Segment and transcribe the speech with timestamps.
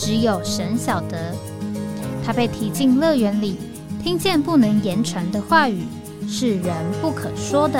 [0.00, 1.34] 只有神晓得，
[2.24, 3.58] 他被提进乐园里，
[4.02, 5.84] 听见不能言传的话语，
[6.26, 7.78] 是人不可说的。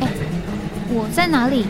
[0.00, 0.08] 哎，
[0.90, 1.66] 我在哪里？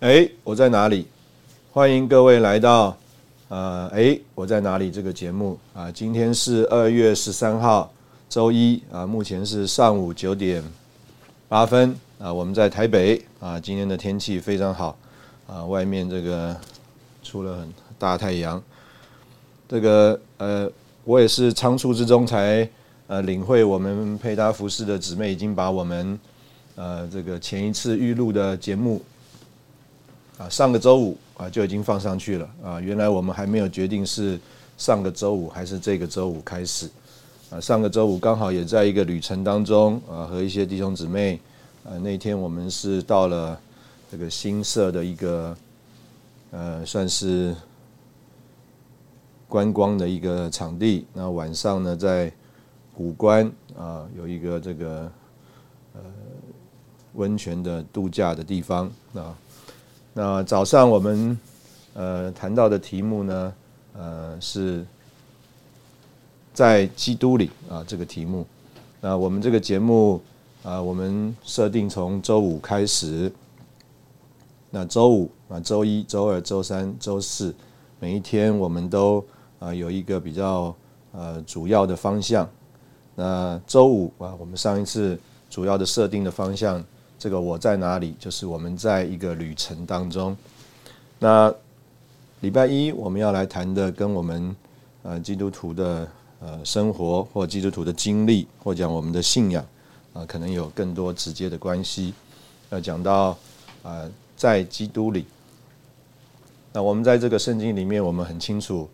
[0.00, 1.06] 哎，我在哪里？
[1.72, 2.96] 欢迎各位来到。
[3.50, 4.92] 呃，哎，我在哪里？
[4.92, 7.92] 这个节目啊，今天是二月十三号，
[8.28, 10.62] 周一啊，目前是上午九点
[11.48, 14.96] 八分啊，我们在台北啊，今天的天气非常好
[15.48, 16.56] 啊，外面这个
[17.24, 18.62] 出了很大太阳。
[19.68, 20.70] 这个呃，
[21.02, 22.68] 我也是仓促之中才
[23.08, 26.16] 呃领会，我们配搭服饰的姊妹已经把我们
[26.76, 29.02] 呃这个前一次预录的节目
[30.38, 31.18] 啊，上个周五。
[31.40, 32.78] 啊，就已经放上去了啊！
[32.78, 34.38] 原来我们还没有决定是
[34.76, 36.86] 上个周五还是这个周五开始
[37.48, 37.58] 啊。
[37.58, 41.40] 上个周五刚好也在一个旅程当中啊，和一些弟兄姊妹
[41.82, 43.58] 啊，那天我们是到了
[44.12, 45.56] 这个新设的一个
[46.50, 47.56] 呃，算是
[49.48, 51.06] 观光的一个场地。
[51.14, 52.30] 那晚上呢，在
[52.94, 55.10] 古关啊，有一个这个
[55.94, 56.00] 呃
[57.14, 59.34] 温泉的度假的地方啊。
[60.12, 61.38] 那早上我们
[61.94, 63.54] 呃谈到的题目呢，
[63.94, 64.84] 呃是
[66.52, 68.44] 在基督里啊这个题目。
[69.00, 70.20] 那我们这个节目
[70.64, 73.32] 啊，我们设定从周五开始。
[74.70, 77.54] 那周五啊，周一周二周三周四，
[78.00, 79.24] 每一天我们都
[79.60, 80.74] 啊有一个比较
[81.12, 82.48] 呃主要的方向。
[83.14, 85.18] 那周五啊，我们上一次
[85.48, 86.84] 主要的设定的方向。
[87.20, 88.16] 这个我在哪里？
[88.18, 90.34] 就是我们在一个旅程当中。
[91.18, 91.54] 那
[92.40, 94.56] 礼拜一我们要来谈的，跟我们
[95.02, 96.08] 呃基督徒的
[96.40, 99.62] 呃生活或基督徒的经历，或讲我们的信仰
[100.14, 102.14] 啊，可能有更多直接的关系。
[102.70, 103.36] 要讲到
[103.82, 105.26] 啊，在基督里。
[106.72, 108.88] 那我们在这个圣经里面，我们很清楚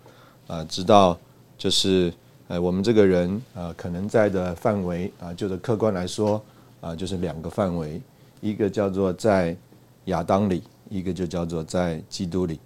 [0.48, 1.16] 啊，知道
[1.56, 2.12] 就是
[2.48, 6.42] 呃，我们这个人啊，可能在的范围啊，就是客观来说
[6.80, 8.02] 啊，就是两个范围。
[8.46, 9.56] 一个叫做在
[10.04, 12.60] 亚当里，一个就叫做在基督里，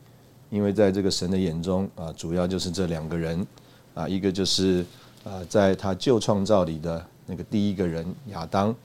[0.50, 3.46] 因为在这个神的眼中啊，主要就是这两个人
[3.94, 4.84] 啊，一个就是
[5.24, 8.76] 啊，在他旧创造里的那个第一个人亚当，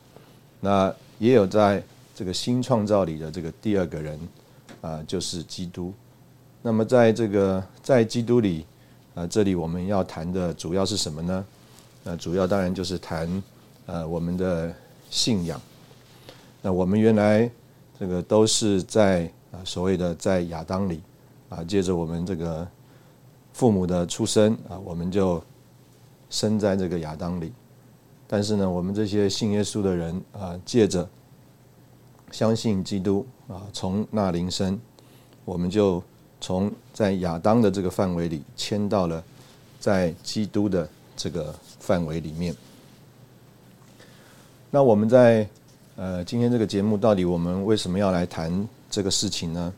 [0.61, 1.83] 那也有在
[2.15, 4.17] 这个新创造里的这个第二个人
[4.79, 5.93] 啊，就是基督。
[6.61, 8.65] 那么在这个在基督里
[9.15, 11.45] 啊，这里我们要谈的主要是什么呢？
[12.05, 13.43] 那主要当然就是谈
[13.85, 14.73] 呃我们的
[15.09, 15.59] 信仰。
[16.65, 17.47] 那我们原来
[17.99, 20.99] 这个都是在啊所谓的在亚当里
[21.47, 22.67] 啊，借着我们这个
[23.53, 25.39] 父母的出生啊，我们就
[26.31, 27.53] 生在这个亚当里。
[28.27, 31.07] 但是呢，我们这些信耶稣的人啊，借着
[32.31, 34.81] 相信基督啊，从那灵生，
[35.45, 36.01] 我们就
[36.41, 39.23] 从在亚当的这个范围里迁到了
[39.79, 42.55] 在基督的这个范围里面。
[44.71, 45.47] 那我们在。
[45.97, 49.73] 呃，今天这个节目到底我们为什么要来谈这个事情呢？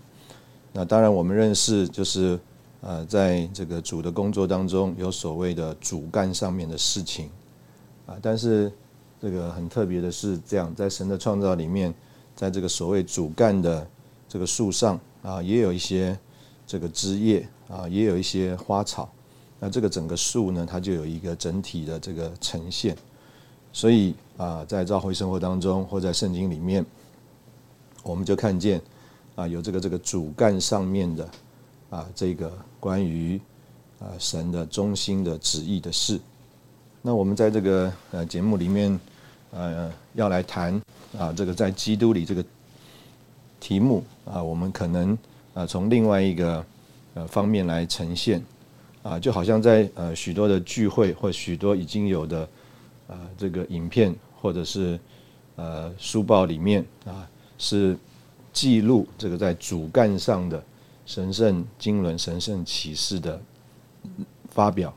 [0.73, 2.39] 那当然，我们认识就是
[2.81, 7.29] 呃，在这个主的工作当中有所谓的主干上面的事情
[8.07, 8.72] 啊，但是
[9.22, 11.94] 这个很特别的是，这样在神的创造里面，
[12.35, 13.88] 在这个所谓主干的
[14.27, 16.18] 这个树上啊，也有一些
[16.65, 19.07] 这个枝叶啊，也有一些花草，
[19.59, 22.97] 那这个整个树呢，它就有一个整体的这个呈现。
[23.74, 26.84] 所以啊，在教会生活当中，或在圣经里面，
[28.02, 28.81] 我们就看见
[29.36, 31.30] 啊，有这个这个主干上面的
[31.92, 33.40] 啊，这个关于
[34.00, 36.19] 啊神的中心的旨意的事。
[37.04, 39.00] 那我们在这个呃节目里面
[39.52, 40.81] 呃要来谈
[41.18, 42.44] 啊，这个在基督里这个
[43.60, 45.16] 题目啊，我们可能
[45.54, 46.66] 啊从另外一个
[47.14, 48.44] 呃方面来呈现
[49.04, 52.48] 啊，就好像在呃许多的聚会或许多已经有的。
[53.07, 55.00] 啊，这个影片或者是
[55.56, 57.27] 呃书报里面啊，
[57.57, 57.98] 是
[58.54, 60.63] 记录这个在主干上的
[61.06, 63.42] 神圣经纶、神圣启示的
[64.50, 64.94] 发表。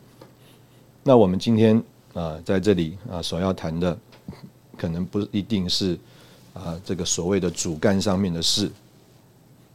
[1.02, 1.82] 那我们今天
[2.14, 3.96] 啊在这里啊所要谈的，
[4.76, 5.98] 可能不一定是
[6.52, 8.70] 啊这个所谓的主干上面的事，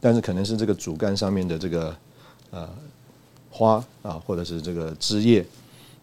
[0.00, 1.96] 但是可能是这个主干上面的这个
[2.50, 2.68] 呃
[3.50, 5.44] 花啊，或者是这个枝叶，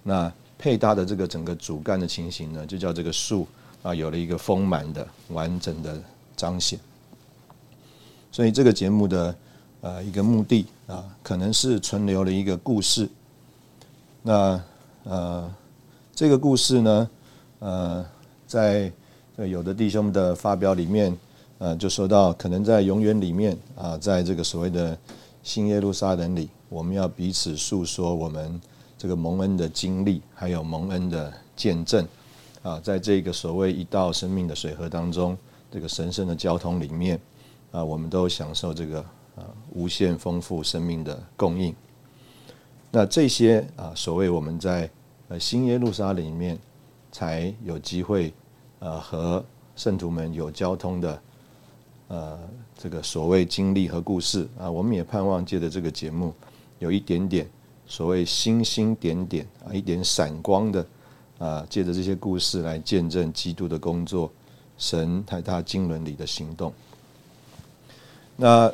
[0.02, 3.48] 那配搭的这个整个主干的情形呢，就叫这个树
[3.82, 6.02] 啊有了一个丰满的完整的
[6.36, 6.80] 彰显。
[8.32, 9.36] 所以这个节目的
[9.82, 13.08] 呃一个目的啊，可能是存留了一个故事。
[14.22, 14.62] 那
[15.04, 15.54] 呃，
[16.16, 17.10] 这个故事呢，
[17.60, 18.06] 呃，
[18.48, 18.92] 在
[19.36, 21.16] 有的弟兄的发表里面，
[21.58, 24.98] 呃，就说到可能在永远里面啊，在这个所谓的
[25.44, 28.62] 新耶路撒冷里，我们要彼此诉说我们
[29.04, 32.08] 这个蒙恩的经历，还有蒙恩的见证
[32.62, 35.38] 啊，在这个所谓一道生命的水河当中，
[35.70, 37.20] 这个神圣的交通里面。
[37.74, 39.00] 啊，我们都享受这个
[39.36, 41.76] 啊无限丰富生命的供应。
[42.92, 44.90] 那这些啊，所谓我们在
[45.28, 46.58] 呃新耶路撒冷里面
[47.12, 48.34] 才有机会
[48.80, 49.44] 呃和
[49.76, 51.22] 圣徒们有交通的
[52.08, 52.40] 呃
[52.78, 56.34] 这个所谓经历和故事啊，我们也盼望借着这个节目
[56.80, 57.46] 有一点点
[57.94, 60.84] 所谓星星点点啊，一点闪光的
[61.38, 64.32] 啊，借着这些故事来见证基督的工作，
[64.80, 66.74] 神在他经纶里的行动。
[68.36, 68.74] 那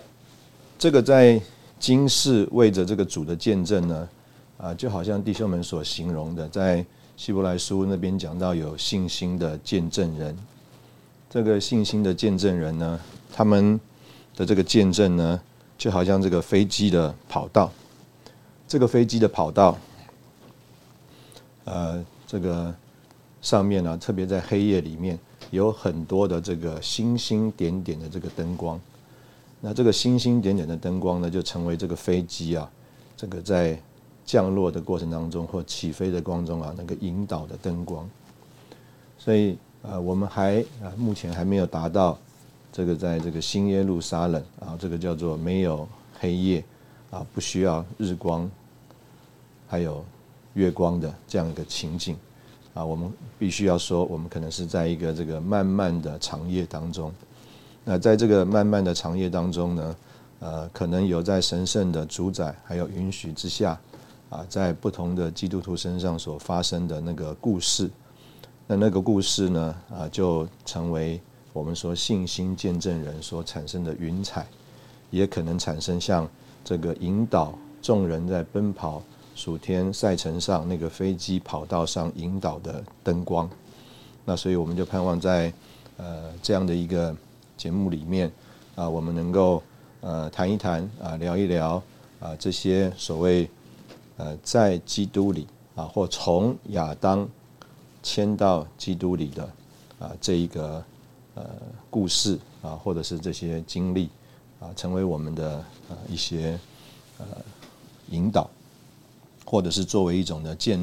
[0.77, 1.37] 这个在
[1.77, 4.09] 今世为着这个主的见证呢，
[4.57, 6.85] 啊，就好像弟兄们所形容的，在
[7.17, 10.33] 希伯来书那边讲到有信心的见证人，
[11.29, 12.97] 这个信心的见证人呢，
[13.33, 13.77] 他们
[14.37, 15.41] 的这个见证呢，
[15.77, 17.69] 就好像这个飞机的跑道，
[18.69, 19.75] 这个飞机的跑道，
[21.65, 22.71] 呃，这个
[23.41, 25.17] 上面呢，特别在黑夜里面，
[25.49, 28.79] 有很多的这个星星点点的这个灯光。
[29.59, 32.69] 那这个星星点点的灯光呢，就成为这个飞机啊，
[33.17, 33.75] 这个在
[34.23, 38.07] 降落的过程当中或起飞的光中啊，那个引导的灯光。
[39.17, 42.19] 所以啊，我们还啊，目前还没有达到
[42.71, 45.89] 这个在这个新耶路撒冷啊，这个叫做没有
[46.19, 46.63] 黑夜
[47.09, 48.47] 啊，不需要日光
[49.69, 50.03] 还有
[50.55, 52.17] 月光的这样一个情景
[52.73, 57.13] 啊，我们必须要说，我们可能是在一个这个漫漫的长夜当中。
[57.85, 59.95] 那在这个漫漫的长夜当中呢，
[60.39, 63.79] 呃，可能有在神圣的主宰还有允许之下，
[64.29, 67.89] 啊，在不同的基督徒身上所发生的那个故事，
[68.67, 71.21] 那那个故事呢，啊，就成为
[71.53, 74.45] 我们说信心见证人所产生的云彩，
[75.09, 76.27] 也可能产生像
[76.63, 79.01] 这个引导众人在奔跑
[79.39, 83.49] 暑天赛程上那个飞机跑道上引导的灯光。
[84.25, 85.53] 那所以我们就盼望在
[85.95, 87.15] 呃这样的一个。
[87.59, 88.31] 节目里面
[88.75, 89.61] 啊，我们能够
[89.99, 91.83] 呃谈一谈啊，聊一聊
[92.21, 93.49] 啊，这些所谓
[94.15, 95.45] 呃在基督里
[95.75, 97.27] 啊，或从亚当
[98.01, 99.43] 迁到基督里的
[99.99, 100.81] 啊这一个
[101.35, 101.43] 呃
[101.89, 104.09] 故事啊，或者是这些经历
[104.61, 106.57] 啊，成为我们的呃一些
[107.17, 107.25] 呃
[108.11, 108.49] 引导，
[109.49, 110.79] 或者是作为一种的建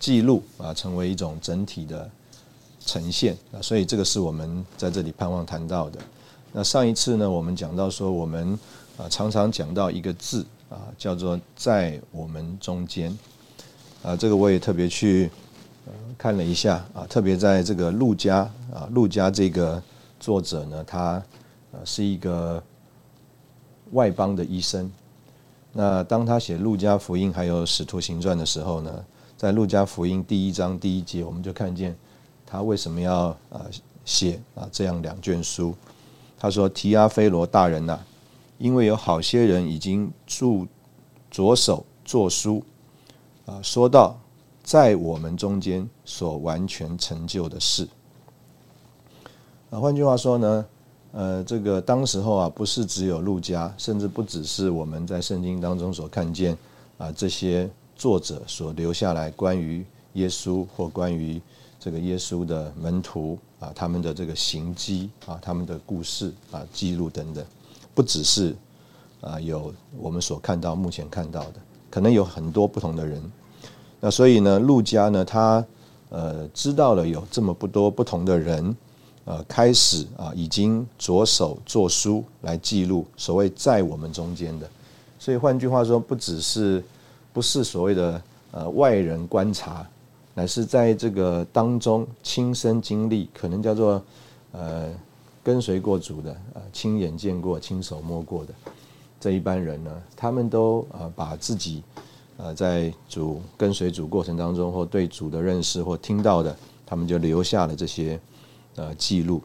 [0.00, 2.10] 记录啊，成为一种整体的。
[2.84, 6.00] 呈现啊，所以这个是我们在这里盼望谈到的。
[6.50, 8.58] 那上一次呢，我们讲到说，我们
[8.98, 13.16] 啊常常讲到一个字啊，叫做在我们中间
[14.02, 14.16] 啊。
[14.16, 15.30] 这个我也特别去
[16.18, 18.38] 看了一下啊，特别在这个陆家
[18.74, 19.80] 啊，陆家这个
[20.18, 21.22] 作者呢，他
[21.70, 22.60] 呃是一个
[23.92, 24.90] 外邦的医生。
[25.72, 29.04] 那当他写路加福音还有使徒行传的时候呢，
[29.36, 31.96] 在路加福音第一章第一节，我们就看见。
[32.44, 33.64] 他为什么要啊
[34.04, 35.74] 写啊这样两卷书？
[36.38, 37.98] 他说：“提阿菲罗大人呐，
[38.58, 40.66] 因为有好些人已经著
[41.30, 42.62] 着手作书
[43.46, 44.18] 啊，说到
[44.62, 47.88] 在我们中间所完全成就的事。
[49.70, 50.66] 啊，换句话说呢，
[51.12, 56.56] 呃，这个当时候啊，不是只有路加，甚至不只是我们在圣经当中所看见
[56.98, 61.40] 啊这些作者所留下来关于耶稣或关于。”
[61.84, 67.44] 这个耶稣的门徒啊，他们的这个行迹啊，他们的故事啊，记录等等，
[67.92, 68.54] 不只是
[69.20, 71.54] 啊有我们所看到目前看到的，
[71.90, 73.20] 可能有很多不同的人。
[73.98, 75.66] 那所以呢，路加呢，他
[76.10, 78.76] 呃知道了有这么不多不同的人，
[79.24, 84.68] 呃，开始啊已经着手做书来记录所谓在我们中间的。
[85.18, 86.82] 所以换句话说，不只是
[87.32, 89.86] 不是所谓的呃外人观察。
[90.34, 94.02] 乃是在这个当中亲身经历，可能叫做
[94.52, 94.90] 呃
[95.44, 98.54] 跟随过主的，呃亲眼见过、亲手摸过的
[99.20, 101.82] 这一般人呢，他们都呃把自己
[102.38, 108.18] 呃在主跟随主过程当中，或对主的认识或听到的，他们就留下了这些
[108.76, 109.42] 呃记录。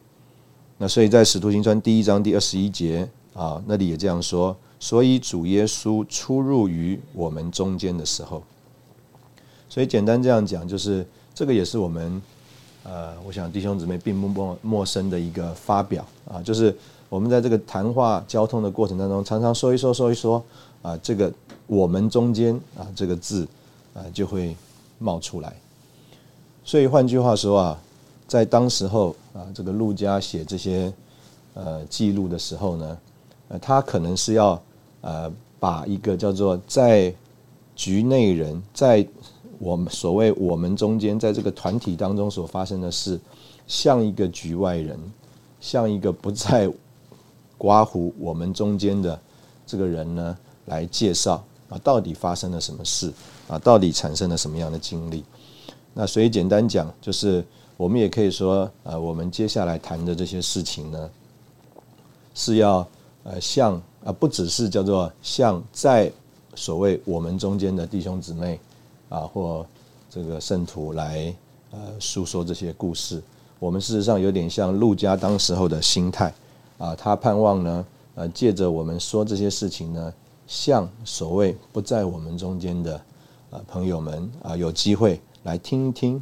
[0.80, 8.40] 那所以在使徒行传第一章第二十一节啊，那里也这样说：所以主耶稣出入于我们中间的时候，
[9.68, 11.04] 所以简单这样讲，就是
[11.34, 12.22] 这个也是我们
[12.84, 16.72] 呃，我想弟兄姊妹并不陌陌生的一个发表啊，就是
[17.08, 20.40] 我们在这个谈话交通的过程当中，常常说一说说一说
[20.80, 21.32] 啊，这个
[21.66, 23.48] 我们中间啊这个字
[23.94, 24.56] 啊就会
[25.00, 25.56] 冒出来。
[26.64, 27.82] 所以换句话说啊。
[28.28, 30.92] 在当时候啊，这个陆家写这些
[31.54, 32.98] 呃记录的时候呢，
[33.48, 34.62] 呃，他可能是要
[35.00, 37.12] 呃把一个叫做在
[37.74, 39.04] 局内人，在
[39.58, 43.18] 我们所谓我们中间，在这个团体当中所发生的事，
[43.66, 45.00] 像一个局外人，
[45.58, 46.70] 像一个不在
[47.56, 49.18] 刮胡我们中间的
[49.66, 53.10] 这个人呢，来介绍啊，到底发生了什么事
[53.48, 55.24] 啊，到底产生了什么样的经历？
[55.94, 57.42] 那所以简单讲就是。
[57.78, 61.10] 我们也可以说，呃，我们接下来谈的这些事情呢，
[62.34, 62.84] 是要
[63.22, 66.10] 呃向啊，不只是叫做向在
[66.56, 68.58] 所谓我们中间的弟兄姊妹
[69.08, 69.64] 啊，或
[70.10, 71.32] 这个圣徒来
[71.70, 73.22] 呃诉说这些故事。
[73.60, 76.34] 我们事实上有点像陆家当时候的心态
[76.78, 80.12] 啊，他盼望呢，呃，借着我们说这些事情呢，
[80.48, 83.00] 向所谓不在我们中间的
[83.50, 86.20] 啊朋友们啊，有机会来听一听。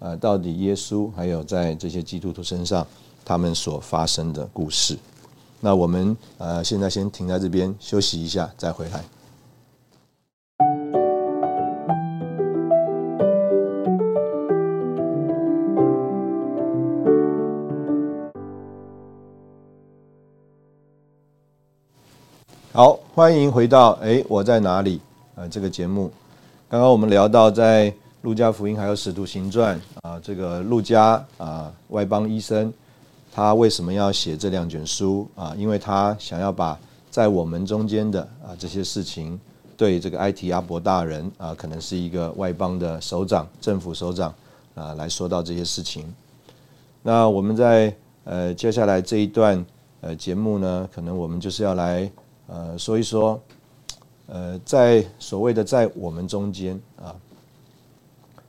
[0.00, 2.86] 呃，到底耶稣还有在这些基督徒身上，
[3.24, 4.96] 他们所发生的故事。
[5.60, 9.02] 那我们呃，现在先停在这边休息一下，再回来。
[22.72, 25.00] 好，欢迎回到哎，我在哪里？
[25.34, 26.12] 呃，这个节目，
[26.68, 27.92] 刚刚我们聊到在。
[28.22, 32.72] 路加福音还有使徒行传啊，这个路加啊，外邦医生，
[33.32, 35.54] 他为什么要写这两卷书啊？
[35.56, 36.76] 因为他想要把
[37.10, 39.38] 在我们中间的啊这些事情，
[39.76, 44.34] 对这个埃提阿伯大人啊，可能是一个外邦的首长、政府首长
[44.74, 46.12] 啊，来说到这些事情。
[47.04, 47.94] 那我们在
[48.24, 49.64] 呃接下来这一段
[50.00, 52.10] 呃节目呢，可能我们就是要来
[52.48, 53.40] 呃说一说，
[54.26, 57.14] 呃，在所谓的在我们中间啊。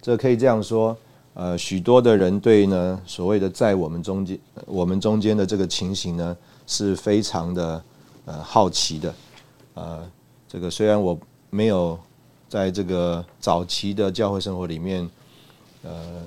[0.01, 0.97] 这可以这样说，
[1.33, 7.83] 呃，许多的人对呢所谓的在我们中间，我们中间的这个情形呢，是非常的
[8.25, 9.13] 呃好奇的，
[9.73, 10.09] 呃，
[10.47, 11.99] 这个虽然我没有
[12.47, 15.09] 在这个早期的教会生活里面，
[15.83, 16.23] 呃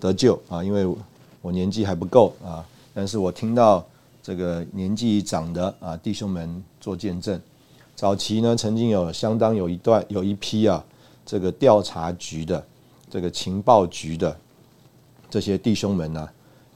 [0.00, 0.86] 得救啊，因为
[1.42, 2.64] 我年纪还不够啊，
[2.94, 3.84] 但是我听到
[4.22, 7.38] 这个年纪长的啊弟兄们做见证，
[7.94, 10.82] 早期呢曾经有相当有一段有一批啊。
[11.28, 12.66] 这个调查局的、
[13.10, 14.34] 这个情报局的
[15.28, 16.26] 这些弟兄们呢，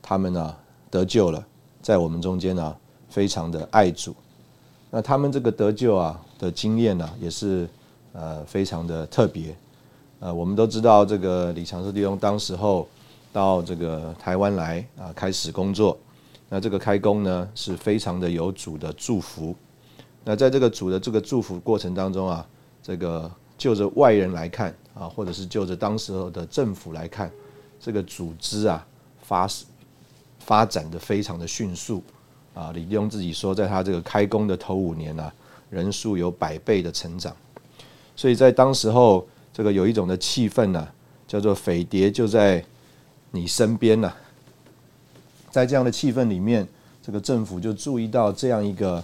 [0.03, 0.55] 他们呢
[0.91, 1.43] 得救了，
[1.81, 2.77] 在我们中间呢，
[3.09, 4.15] 非常的爱主。
[4.91, 7.67] 那他们这个得救啊的经验呢，也是
[8.13, 9.57] 呃非常的特别。
[10.21, 12.87] 呃，我们都知道这个李长寿弟兄当时候
[13.33, 15.97] 到这个台湾来啊，开始工作。
[16.51, 19.57] 那这个开工呢，是非常的有主的祝福。
[20.25, 22.47] 那在这个主的这个祝福过程当中啊，
[22.83, 23.33] 这个。
[23.63, 27.31] 就着外人来看啊，或者是就着当时候的政府来看，
[27.79, 28.85] 这个组织啊
[29.23, 29.49] 发
[30.41, 32.03] 发展的非常的迅速
[32.55, 32.73] 啊。
[32.73, 35.33] 李弟兄自己说，在他这个开工的头五年啊，
[35.71, 37.33] 人数有百倍的成长。
[38.17, 40.89] 所以在当时候，这个有一种的气氛呢，
[41.29, 42.65] 叫做匪谍就在
[43.31, 44.13] 你身边呐。
[45.53, 46.67] 在这样的气氛里面，
[47.01, 49.01] 这个政府就注意到这样一个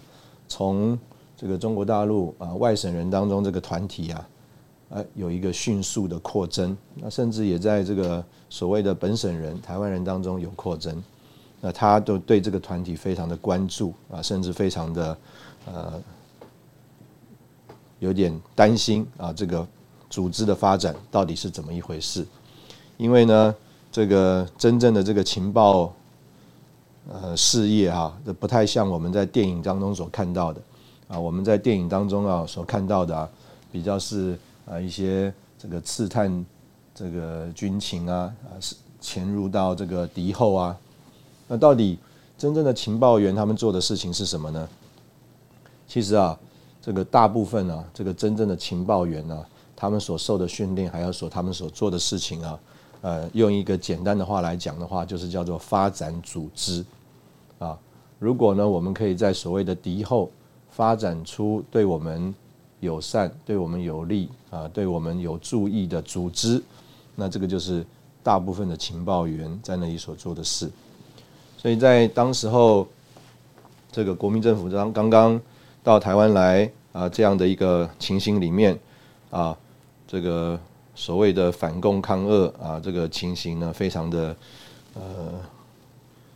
[0.48, 0.98] 从
[1.36, 4.28] 这个中国大陆啊外省人当中这个团体啊。
[4.90, 11.02] 呃，有一个迅速的扩增，那甚至也在这个所谓的本省人、台湾人当中有扩增，
[11.60, 15.18] 那他都对这个团体非常的关注啊，甚至非常的
[15.66, 16.02] 呃
[17.98, 19.66] 有点担心啊，这个
[20.08, 22.26] 组织的发展到底是怎么一回事？
[22.96, 23.54] 因为呢，
[23.92, 25.92] 这个真正的这个情报
[27.10, 30.62] 呃事业啊，这不太像我们在电影当中所看到的
[31.08, 33.28] 啊，我们在电影当中啊所看到的啊，
[33.70, 34.38] 比较是。
[34.68, 36.44] 啊，一些这个刺探
[36.94, 40.76] 这个军情啊，啊是潜入到这个敌后啊，
[41.46, 41.98] 那到底
[42.36, 44.68] 真正的情报员他们做的事情是什么呢？
[45.86, 46.38] 其实啊，
[46.82, 52.60] 这个大部分啊，这个真正的情报员呢，他们所受的训练，还有所他们所做的事情啊，
[53.00, 56.84] 呃，用一个简单的话来讲的话，就是叫做发展组织
[57.58, 57.78] 啊。
[58.18, 60.30] 如果呢，我们可以在所谓的敌后
[60.68, 62.34] 发展出对我们
[62.80, 66.62] 友善、对我们有利啊、对我们有注意的组织，
[67.16, 67.84] 那这个就是
[68.22, 70.70] 大部分的情报员在那里所做的事。
[71.56, 72.86] 所以在当时候，
[73.90, 75.40] 这个国民政府刚刚刚
[75.82, 78.78] 到台湾来啊，这样的一个情形里面
[79.30, 79.56] 啊，
[80.06, 80.58] 这个
[80.94, 84.36] 所谓的反共抗俄啊，这个情形呢，非常的
[84.94, 85.02] 呃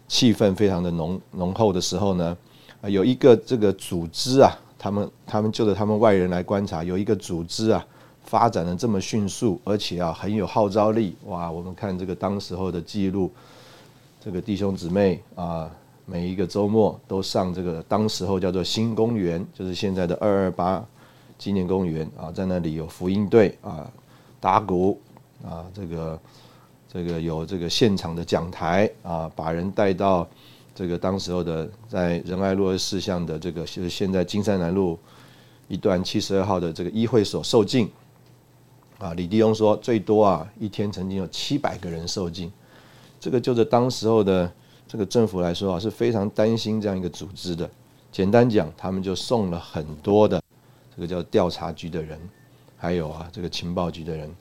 [0.08, 2.36] 气氛非常的浓浓厚的时候呢，
[2.80, 7.86] 啊，有一个这个组织啊，他们他们就着他们外人来观察，有一个组织啊，
[8.24, 11.48] 发展的这么迅速，而且啊很有号召力，哇！
[11.48, 13.30] 我们看这个当时候的记录，
[14.20, 15.70] 这个弟兄姊妹啊，
[16.04, 20.84] 每一个周末都上这个当时候叫做新公园，就是现在的二二八
[21.38, 23.88] 纪念公园啊，在那里有福音队啊，
[24.40, 25.00] 打鼓
[25.44, 26.18] 啊，这个。
[26.94, 30.28] 这个有这个现场的讲台啊，把人带到
[30.74, 34.98] 这个当时候的在仁爱路二四巷的这个就是现在金山南路
[35.68, 37.90] 一段七十二号的这个医会所受禁
[38.98, 39.14] 啊。
[39.14, 42.50] 李弟兄说，最多啊一天曾经有七百个人受禁，
[43.20, 44.50] 这个就是当时候的
[44.88, 47.68] 这个政府来说啊是非常担心这样一个组织的。
[48.10, 50.42] 简单讲，他们就送了很多的
[50.94, 52.18] 这个叫调查局的人，
[52.76, 54.34] 还有啊这个情报局的人。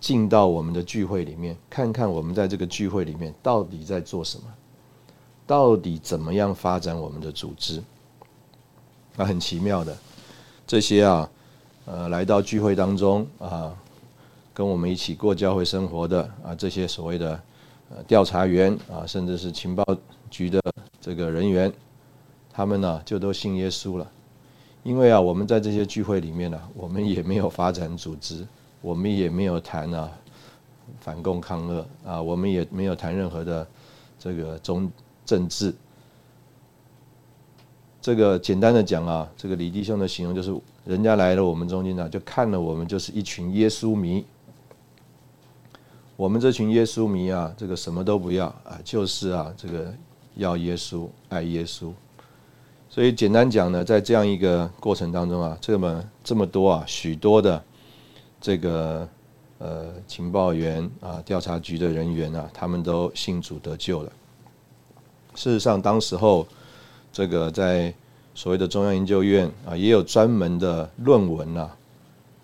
[0.00, 4.44] 进到我们的聚会里面，看看我们在这个聚会里面到底在做什么，
[5.50, 7.82] 到底怎么样发展我们的组织。
[9.16, 9.98] 那很奇妙的，
[10.64, 11.28] 这些啊，
[11.86, 13.76] 呃，来到聚会当中啊，
[14.54, 17.40] 跟我们一起过教会生活的啊，这些所谓的
[18.06, 19.84] 调查员啊，甚至是情报
[20.30, 20.62] 局的
[21.00, 21.72] 这个人员，
[22.52, 24.08] 他们呢就都信耶稣了。
[24.84, 28.46] 因为啊，我们在这些聚会里面呢，我们也没有发展组织。
[28.82, 30.08] 我们也没有谈啊
[31.00, 33.66] 反共抗俄啊，我们也没有谈任何的
[34.16, 34.88] 这个中
[35.30, 35.72] 政治。
[38.02, 40.52] 这个简单的讲啊，这个李弟兄的形容就是，
[40.84, 44.24] 人家来了我们中间呢，就看了我们就是一群耶稣迷。
[46.16, 49.94] 我们这群耶稣迷啊，这个什么都不要啊，就是啊这个
[50.34, 51.92] 要耶稣爱耶稣。
[52.88, 57.62] 所以简单讲呢，在这样一个过程当中啊，这么这么多啊许多的。
[58.40, 59.06] 这个
[59.58, 64.10] 呃情报员啊，调查局的人员啊，他们都信主得救了。
[65.34, 66.46] 事实上，当时候
[67.12, 67.92] 这个在
[68.34, 71.70] 所谓的中央研究院啊，也有专门的论文呐，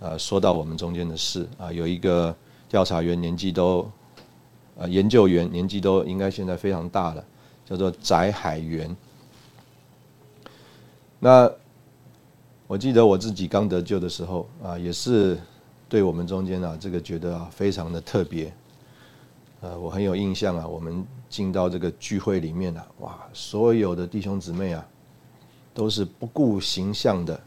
[0.01, 2.35] 啊，说到我们中间的事啊，有一个
[2.69, 3.91] 调查员年纪都
[4.79, 7.25] 啊，研究员年纪都应该现在非常大了，
[7.65, 8.97] 叫做翟海源。
[11.19, 11.51] 那
[12.67, 15.39] 我记得我自己刚得救的时候啊，也是。
[15.89, 18.53] 对我们中间啊，这个觉得啊非常的特别，
[19.61, 20.67] 呃，我很有印象啊。
[20.67, 24.87] 我们进到这个聚会里面啊，哇，所有的弟兄姊妹啊，
[25.73, 27.41] 都是不顾形象的，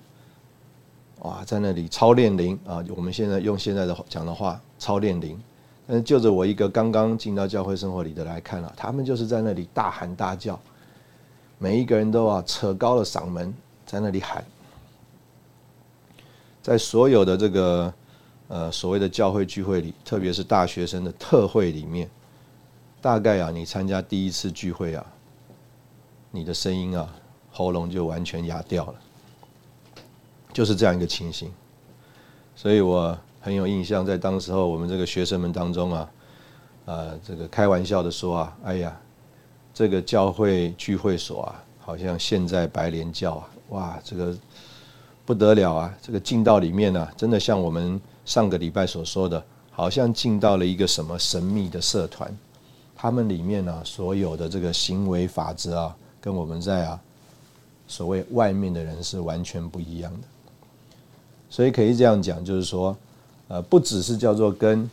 [1.19, 2.83] 哇，在那里操练灵啊。
[2.95, 5.39] 我们现在用现在的讲的话，操练灵。
[5.87, 10.59] 但是就着我一个刚刚进到教会生活里的来看啊，他们就是在那里大喊大叫，
[11.57, 13.53] 每一个人都啊扯高了嗓门
[13.85, 14.43] 在那里喊，
[16.61, 17.93] 在所有的这个。
[18.49, 22.09] 呃，所谓的教会聚会里，特别是大学生的特会里面，
[22.99, 25.05] 大概啊，你参加第一次聚会啊，
[26.31, 27.07] 你的声音啊，
[27.51, 28.95] 喉咙就完全哑掉了，
[30.51, 31.53] 就是这样一个情形。
[32.55, 36.11] 所以我很有印象，在当时候我们这个学生们当中啊，
[36.85, 38.99] 呃，这个开玩笑的说啊，哎呀，
[39.75, 44.35] 这个教会聚会所啊，好像现在白莲教啊，哇，这个
[45.23, 48.01] 不得了啊，这个进到里面呢，真的像我们。
[48.29, 52.31] 上个礼拜所说的，好像进到了一个什么神秘的社团，
[52.95, 57.01] 他们里面呢，所有的这个行为法则啊，跟我们在啊
[57.87, 60.27] 所谓外面的人是完全不一样的。
[61.49, 62.95] 所以可以这样讲，就是说，
[63.47, 64.87] 呃，不只是叫做跟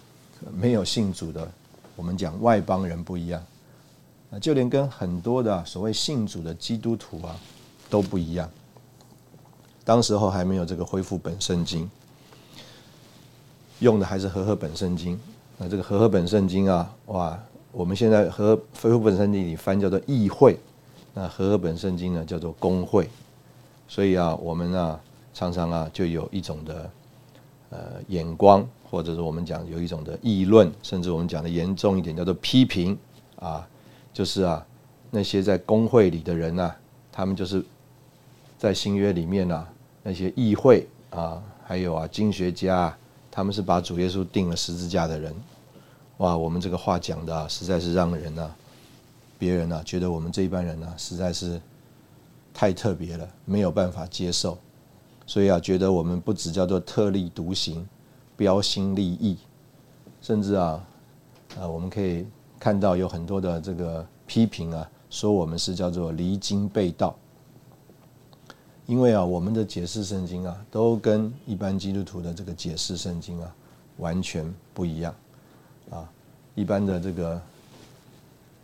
[0.51, 1.46] 没有信主的
[1.94, 3.44] 我们讲外邦人不一样，
[4.31, 7.37] 啊，就连跟很多的所谓信主的基督徒啊
[7.90, 8.49] 都不一样。
[9.85, 11.87] 当时候还没有这个恢复本圣经。
[13.80, 15.18] 用的还是和合本圣经，
[15.58, 17.38] 那这个和合本圣经啊，哇，
[17.72, 20.58] 我们现在和恢复本圣经里翻叫做议会，
[21.12, 23.06] 那和合本圣经呢叫做公会，
[23.86, 24.98] 所以啊，我们啊
[25.34, 26.90] 常常啊就有一种的
[27.68, 32.96] 呃眼光，或者是我们讲有一种的议论，甚至我们讲的严重一点叫做批评
[33.38, 33.68] 啊，
[34.12, 34.66] 就是啊
[35.10, 36.74] 那些在公会里的人呐，
[37.12, 37.62] 他们就是
[38.56, 39.66] 在新约里面呐
[40.02, 42.96] 那些议会啊，还有啊经学家。
[43.37, 45.35] 他们是把主耶稣钉了十字架的人，
[46.16, 46.35] 哇！
[46.35, 48.57] 我们这个话讲的实在是让人啊，
[49.38, 51.61] 别人啊觉得我们这一班人呢实在是
[52.55, 54.57] 太特别了，没有办法接受。
[55.27, 57.87] 所以啊，觉得我们不只叫做特立独行、
[58.38, 59.37] 标新立异，
[60.22, 60.83] 甚至啊，
[61.61, 62.27] 啊，我们可以
[62.59, 67.14] 看到有很多的这个批评啊，说我们是叫做离经背道。
[68.87, 73.55] 因为啊，我们的解释圣经啊，都跟一般基督徒的这个解释圣经啊，
[73.99, 75.12] 完全不一样
[75.90, 76.09] 啊。
[76.55, 77.40] 一般的这个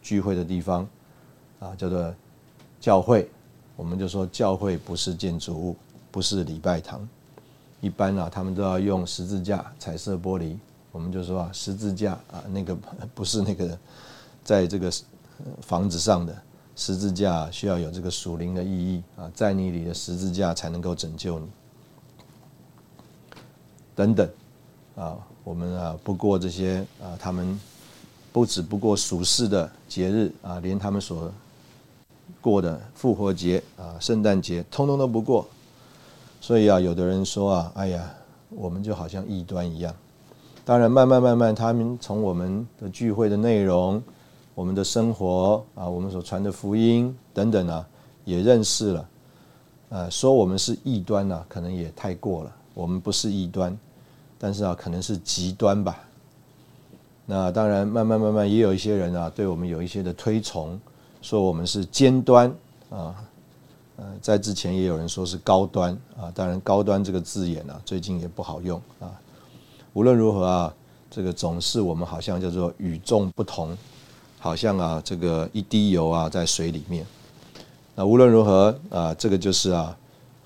[0.00, 0.88] 聚会的地方
[1.58, 2.14] 啊，叫做
[2.80, 3.28] 教会，
[3.74, 5.76] 我们就说教会不是建筑物，
[6.12, 7.06] 不是礼拜堂。
[7.80, 10.56] 一般啊，他们都要用十字架、彩色玻璃，
[10.92, 12.76] 我们就说啊，十字架啊，那个
[13.12, 13.76] 不是那个
[14.44, 14.88] 在这个
[15.60, 16.42] 房子上的。
[16.74, 21.46] 十字架需要有这个属灵的意义啊，在你里的十字架才能够拯救你。
[23.94, 24.28] 等等，
[24.96, 27.60] 啊，我们啊不过这些啊，他们
[28.32, 31.30] 不只不过属世的节日啊，连他们所
[32.40, 35.46] 过的复活节啊、圣诞节，通通都不过。
[36.40, 38.14] 所以啊，有的人说啊，哎呀，
[38.48, 39.94] 我们就好像异端一样。
[40.64, 44.02] 当然，慢慢慢慢，他们从我们的聚会的内容。
[44.54, 47.86] 我们的生活啊，我们所传的福音等等啊，
[48.24, 49.08] 也认识了。
[49.88, 52.54] 呃，说我们是异端呢，可能也太过了。
[52.74, 53.76] 我们不是异端，
[54.38, 56.02] 但是啊，可能是极端吧。
[57.24, 60.78] 那当然，慢慢慢慢，也有一些人啊，对我们有一些的推崇，
[61.22, 62.52] 说我们是尖端
[62.90, 63.14] 啊。
[63.96, 66.30] 呃，在之前也有人说是高端啊。
[66.34, 69.10] 当然，高端这个字眼呢，最近也不好用啊。
[69.94, 70.74] 无论如何啊，
[71.10, 73.76] 这个总是我们好像叫做与众不同。
[74.42, 77.06] 好像啊，这个一滴油啊，在水里面。
[77.94, 79.96] 那无论如何啊，这个就是啊，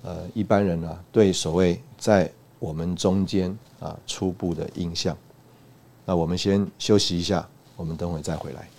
[0.03, 5.17] 呃，一般人啊，对所谓在我们中间啊初步的印象。
[6.05, 8.69] 那我们先休息一下，我们等会再回来。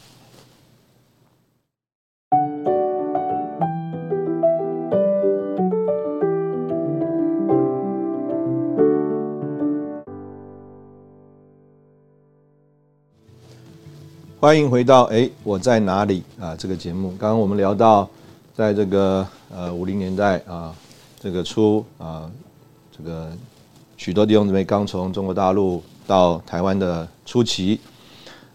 [14.41, 16.55] 欢迎回到哎，我在哪里啊？
[16.55, 18.09] 这个节目，刚刚我们聊到，
[18.55, 20.73] 在这个呃五零年代啊，
[21.19, 22.31] 这个初啊，
[22.97, 23.33] 这个
[23.97, 27.81] 许多弟兄姊妹刚从中国大陆到台湾的初期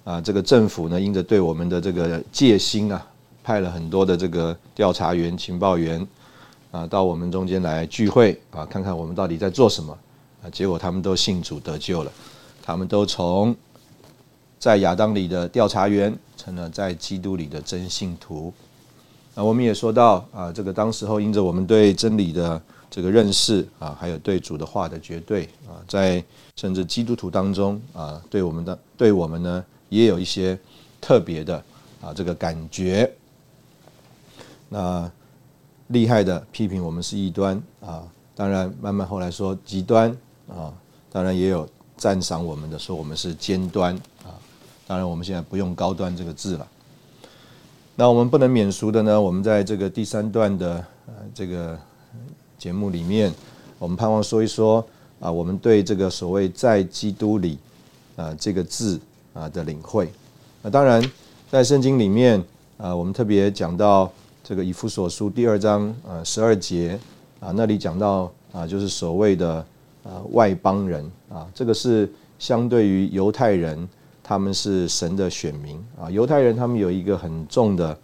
[0.05, 3.05] 啊，这个政府呢，因着对我们的这个戒心啊，
[3.43, 6.07] 派了很多的这个调查员、情报员
[6.71, 9.91] 啊，到我们中间来聚会啊，看看我们到底在做什么
[10.41, 10.49] 啊。
[10.49, 12.11] 结果他们都信主得救了，
[12.61, 13.53] 他们都从。
[14.63, 18.53] 在亚当里的调查员成了在基督里的真信徒。
[19.35, 26.23] 那我们也说到啊，这个当时候因着我们对真理的这个认识啊，还有对主的话的绝对啊，在
[26.55, 30.57] 甚至基督徒当中啊，对我们的对我们呢，也有一些
[31.01, 31.61] 特别的
[31.99, 33.11] 啊这个感觉。
[34.69, 35.11] 那
[35.87, 38.01] 厉害的批评我们是异端啊，
[38.33, 40.09] 当然慢慢后来说极端
[40.47, 40.71] 啊，
[41.11, 43.99] 当然也有赞赏我们的，说我们是尖端。
[44.93, 46.67] 当然，我们现在不用“高端”这个字了。
[47.95, 49.19] 那我们不能免俗的呢？
[49.19, 51.75] 我们在这个第三段的呃这个
[52.59, 53.33] 节目里面，
[53.79, 54.85] 我们盼望说一说
[55.19, 57.57] 啊，我们对这个所谓在基督里
[58.15, 58.99] 啊这个字
[59.33, 60.11] 啊的领会。
[60.61, 61.03] 那当然，
[61.49, 62.39] 在圣经里面
[62.77, 64.11] 啊，我们特别讲到
[64.43, 66.99] 这个以弗所书第二章啊十二节
[67.39, 69.55] 啊，那里讲到啊，就是所谓的
[70.03, 73.89] 啊外邦人啊，这个是相对于犹太人。
[74.23, 77.95] 他们是神的选民啊，犹太人他们有一个很重的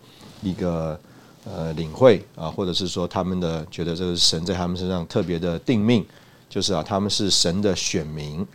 [0.43, 0.99] 一个
[1.45, 6.05] 呃领会啊，或者是说他们的觉得这个神在他们身上特别的定命，
[6.49, 8.45] 就是啊他们是神的选民，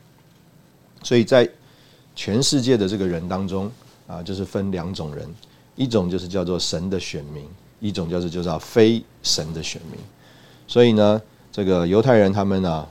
[1.03, 1.49] 所以在
[2.15, 3.71] 全世界的这个人当中
[4.07, 5.27] 啊，就是分两种人，
[5.75, 7.49] 一种就是叫做神的选民，
[7.81, 9.99] 一种就是叫做非神的选民，
[10.69, 12.87] 所以呢，这个犹太人他们呢。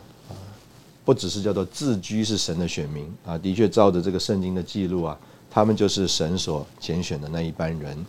[1.06, 5.18] 不只是叫做自居是神的选民啊，的确照着这个圣经的记录啊，
[5.52, 8.06] 他们就是神所拣选的那一班人。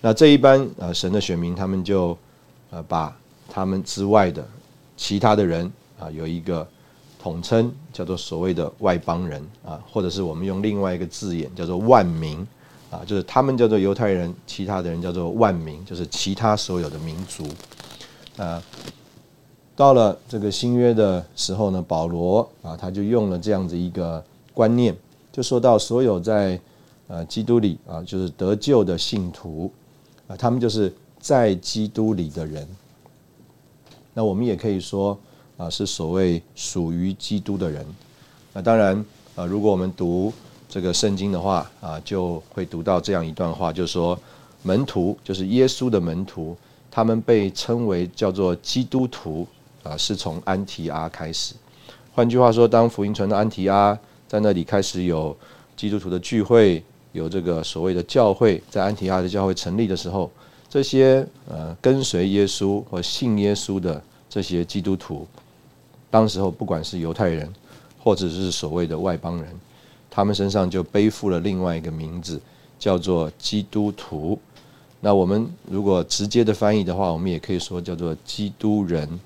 [0.00, 2.16] 那这一班啊神的选民，他们就
[2.70, 3.16] 呃把
[3.48, 4.46] 他们之外的
[4.96, 6.68] 其他的人啊有一个
[7.18, 12.46] 统称，叫做所谓的外邦人啊，或者是我们用另外一个字眼叫做万民
[12.90, 17.48] 啊，就是他们叫做犹太人，其他的人叫做万民，就是其他所有的民族
[18.36, 18.62] 啊。
[19.76, 24.96] 到了这个新约的时候呢，保罗啊，他就用了这样子一个观念，
[25.32, 26.60] 就说到所有在
[27.08, 29.68] 呃基督里啊，就是得救的信徒
[30.28, 32.64] 啊，他们就是在基督里的人。
[34.12, 35.18] 那我们也可以说
[35.56, 37.84] 啊，是所谓属于基督的人。
[38.52, 40.32] 那当然啊，如果我们读
[40.68, 44.16] 这个圣经的话啊，就会读到这样一段话，就是说
[44.62, 46.56] 门徒就是耶稣的门徒，
[46.92, 49.44] 他们被称为叫做基督徒。
[49.84, 51.54] 啊，是从安提阿开始。
[52.12, 55.36] 换句话说，当福音传到安提阿，在那里开始有
[55.76, 60.30] 基督徒的聚会，有这个所谓的教会，在安提阿的教会成立的时候，
[60.68, 65.26] 这些呃跟随耶稣或信耶稣的这些基督徒，
[66.10, 67.52] 当时候不管是犹太人，
[68.02, 69.48] 或者是所谓的外邦人，
[70.08, 72.40] 他们身上就背负了另外一个名字，
[72.78, 74.38] 叫做基督徒。
[75.00, 79.20] 那我们如果直接的翻译的话，我们也可以说叫做基督人。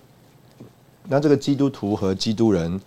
[1.10, 2.78] 那这个基督徒和基督人，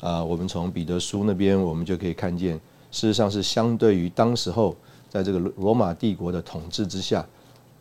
[0.00, 2.54] 啊，我们从彼得书那边，我们就可以看见，
[2.90, 4.76] 事实上是相对于当时候
[5.08, 7.24] 在这个罗马帝国的统治之下，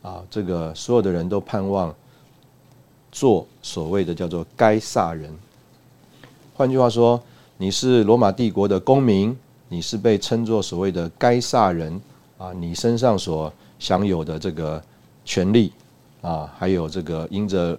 [0.02, 1.94] 啊，这个所有的人都盼望
[3.12, 5.38] 做所谓的叫做该撒人。
[6.56, 7.22] 换句话说，
[7.58, 12.00] 你是罗马帝国的公民，你是被称作所谓的该撒人
[12.38, 14.82] 啊，你身上所享有的这个
[15.26, 15.74] 权利
[16.22, 17.78] 啊，还有这个因着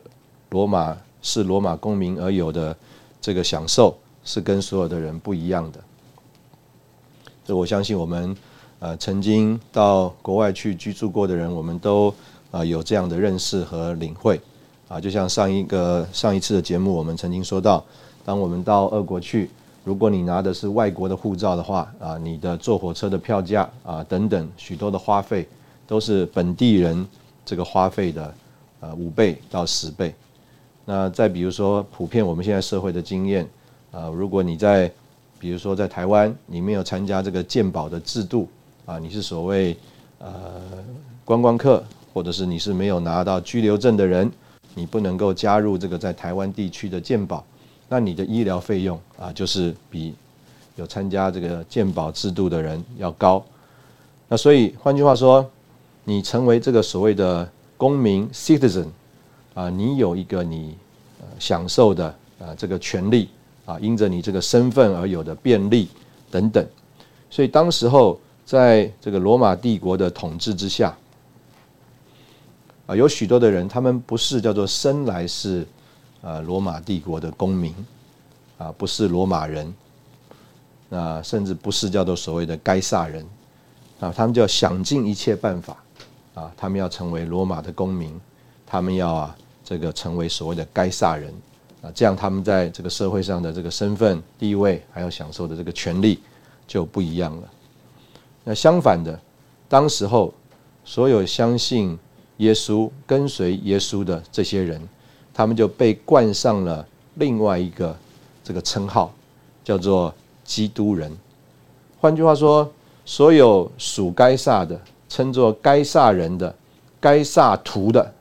[0.51, 0.95] 罗马。
[1.23, 2.77] 是罗马公民而有的
[3.21, 5.81] 这个享受，是跟所有的人不一样的。
[7.45, 8.37] 这我相信我们
[8.79, 12.15] 呃曾经到国外去居住过的人，我们都
[12.51, 14.41] 啊有这样的认识和领会
[14.89, 15.01] 啊。
[15.01, 17.85] 就像上一个上一次的节目，我们曾经说到，
[18.25, 19.51] 当我们到俄国去，
[19.85, 25.49] 如果你拿的是外国的护照的话啊，你的坐火车的票价啊等等许多的花费，
[25.87, 27.07] 都是本地人
[27.45, 28.35] 这个花费的
[28.81, 30.15] 呃五倍到十倍。
[30.87, 33.49] 那再比如说，普遍我们现在社会的经验，
[33.93, 34.91] 啊，如果你在，
[35.39, 38.49] 比如说在台湾，你没有参加这个鉴保的制度，
[38.87, 39.77] 啊，你是所谓
[40.19, 40.29] 呃
[41.25, 44.29] 观光客，或者是你是没有拿到居留证的人，
[44.75, 47.45] 你不能够加入这个在台湾地区的鉴保，
[47.89, 50.15] 那你的医疗费用啊，就是比
[50.75, 53.45] 有参加这个鉴保制度的人要高。
[54.29, 55.49] 那所以换句话说，
[56.05, 58.87] 你成为这个所谓的公民 （citizen）。
[59.55, 60.77] 啊，你有一个你
[61.39, 62.07] 享受的
[62.39, 63.29] 啊这个权利
[63.67, 65.89] 啊，因着你这个身份而有的便利
[66.31, 66.65] 等等，
[67.29, 70.97] 所以当时候在这个罗马帝国的统治之下，
[72.87, 75.67] 啊，有许多的人，他们不是叫做生来是
[76.23, 77.75] 啊罗马帝国的公民
[78.57, 79.75] 啊，不是罗马人，
[80.91, 83.27] 啊，甚至不是叫做所谓的该萨人
[83.99, 85.77] 啊，他们就要想尽一切办法
[86.35, 88.19] 啊，他们要成为罗马的公民。
[88.73, 91.35] 他们要啊，这个成为所谓的该撒人
[91.83, 96.21] 啊，这样他们在这个社会上的这个身份地位，还有享受的这个权利
[96.69, 97.51] 就不一样了。
[98.45, 99.19] 那相反的，
[99.69, 100.33] 当时候
[100.85, 101.99] 所有相信
[102.37, 104.81] 耶稣、跟随耶稣的这些人，
[105.35, 107.97] 他们就被冠上了另外一个
[108.45, 109.13] 这个称号，
[109.65, 111.11] 叫做基督人。
[112.01, 112.71] 换句话说，
[113.05, 116.55] 所有属该撒的，称作该撒人的、
[117.01, 118.15] 该撒徒的。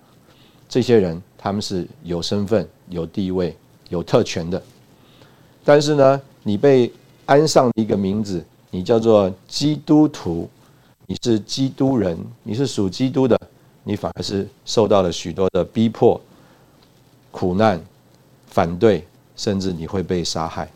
[0.69, 3.57] 这些人他们是有身份、有地位、
[3.89, 4.61] 有特权的，
[5.65, 6.91] 但是呢，你被
[7.25, 10.47] 安上一个名字，你叫做基督徒，
[11.07, 13.35] 你是基督人，你是属基督的，
[13.83, 16.21] 你反而是受到了许多的逼迫、
[17.31, 17.81] 苦难、
[18.45, 19.03] 反对，
[19.35, 20.69] 甚至你会被杀害。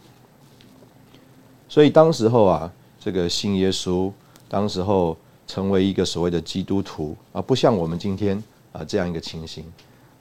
[1.69, 4.12] 所以当时候啊，这个信耶稣，
[4.49, 8.43] 当时候成为一个所谓的基督徒啊，不像我们今天。
[8.73, 9.63] 啊，这样一个情形，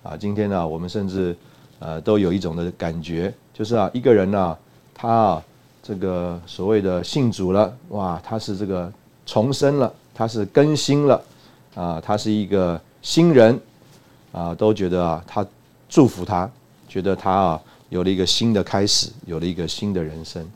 [0.02, 1.34] 啊，今天呢，我们甚至，
[1.78, 4.56] 呃，都有一种的感觉，就是啊，一个人呢，
[4.94, 5.42] 他啊，
[5.82, 8.92] 这个所谓的信主了，哇，他是这个
[9.24, 11.22] 重生了，他是更新了，
[11.74, 13.58] 啊，他是一个新人，
[14.32, 15.44] 啊，都觉得啊，他
[15.88, 16.48] 祝福他，
[16.86, 20.46] 觉得他啊，有了一个新的开始，有了一个新的人生，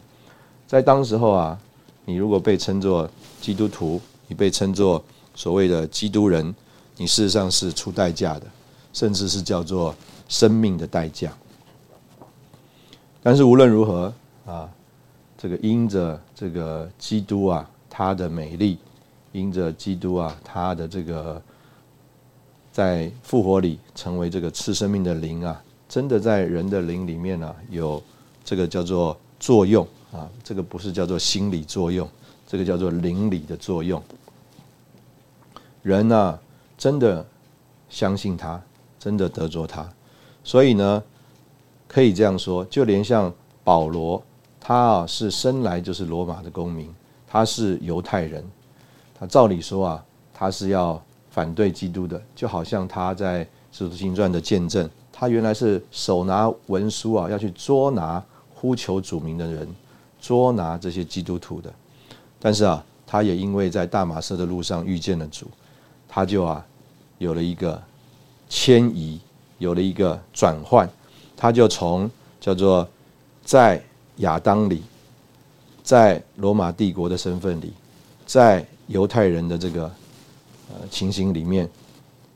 [0.66, 1.58] 在当时候啊，
[2.04, 3.08] 你如果被称作
[3.40, 5.02] 基督徒，你被称作
[5.34, 6.54] 所谓的基督人。
[6.96, 8.46] 你事实上是出代价的，
[8.92, 9.94] 甚至是叫做
[10.28, 11.30] 生命的代价。
[13.22, 14.12] 但是无论如何
[14.46, 14.70] 啊，
[15.36, 18.78] 这个因着这个基督啊，他的美丽，
[19.32, 21.42] 因着基督啊，他的这个
[22.72, 28.02] 在复活里成为这个赐生命的灵啊，真的在人的灵里面呢，有
[28.44, 32.08] 这个叫做作用啊，这个不是叫做心理作用，
[32.46, 34.02] 这个叫做灵理的作用。
[35.82, 36.38] 人呢？
[36.76, 37.24] 真的
[37.88, 38.60] 相信他，
[38.98, 39.88] 真的得着他，
[40.44, 41.02] 所以呢，
[41.88, 43.32] 可以这样说，就连像
[43.64, 44.22] 保罗，
[44.60, 46.92] 他啊是生来就是罗马的公民，
[47.26, 48.44] 他是犹太人，
[49.18, 58.22] 他照理说啊，他是要反对基督的，就好像他在《使徒行传》的见证，他原来是手拿文书啊，要去捉拿
[58.54, 59.68] 呼求主名的人，
[60.20, 61.72] 捉拿这些基督徒的，
[62.38, 65.46] 但是啊，他也因为在大马色的路上遇见了主。
[66.16, 66.64] 他就啊，
[67.18, 67.78] 有了一个
[68.48, 69.20] 迁移，
[69.58, 70.88] 有了一个转换，
[71.36, 72.88] 他就从叫做
[73.44, 73.84] 在
[74.16, 74.82] 亚当里，
[75.82, 77.70] 在罗马帝国的身份里，
[78.24, 79.82] 在犹太人的这个
[80.70, 81.68] 呃情形里面，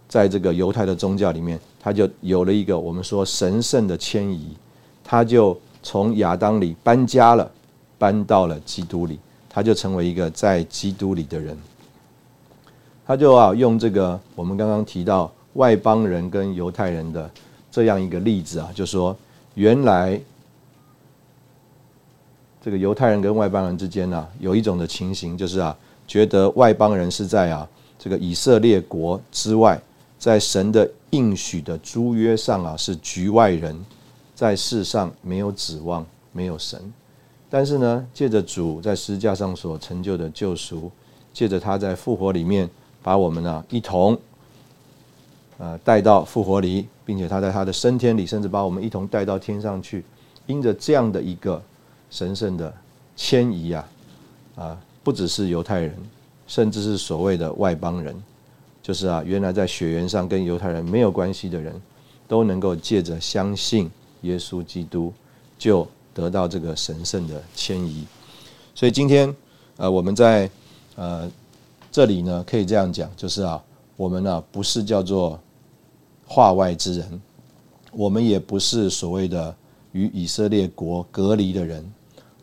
[0.06, 4.54] 在这个犹太的宗教里面，他就有了一个我们说神圣的迁移，
[5.02, 7.50] 他就从亚当里搬家了，
[7.96, 11.56] 搬到了基督里，他就成为一个在基督里的人。
[13.10, 17.28] 他就啊用这个我们刚刚提到外邦人跟犹太人的
[17.68, 19.16] 这样一个例子啊，就说
[19.54, 20.20] 原来
[22.62, 27.68] 这个犹太人跟外邦人之间呢，有一种的情形，就是啊，觉得外邦人是在啊
[27.98, 29.76] 这个以色列国之外，
[30.16, 33.76] 在神的应许的租约上啊是局外人，
[34.36, 36.80] 在世上没有指望，没有神。
[37.50, 40.88] 但是呢，借着主在十字架上所成就的救赎，
[41.32, 42.70] 借着他在复活里面。
[43.02, 44.18] 把我们呢一同，
[45.58, 50.04] 呃带到复活里，并且他在他的升天里，甚至把我们一同带到天上去。
[50.46, 51.62] 因着这样的一个
[52.10, 52.74] 神圣的
[53.16, 53.88] 迁移啊，
[54.56, 55.94] 啊，不只是犹太人，
[56.46, 58.14] 甚至是所谓的外邦人，
[58.82, 61.80] 就是啊，原来在血缘上跟犹太人没有关系的人，
[62.26, 63.90] 都能够借着相信
[64.22, 65.12] 耶稣基督，
[65.56, 68.04] 就得到这个神圣的迁移。
[68.74, 69.34] 所以今天，
[69.76, 70.50] 呃，我们在
[70.96, 71.30] 呃。
[71.92, 73.62] 这里呢，可以这样讲，就是啊，
[73.96, 75.38] 我们呢不是叫做
[76.24, 77.20] 化外之人，
[77.92, 79.54] 我们也不是所谓的
[79.92, 81.84] 与以色列国隔离的人，